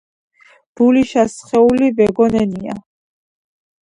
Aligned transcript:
ბულიშა 0.79 1.25
სხული 1.35 1.91
ვეგიჸონენია. 1.99 2.79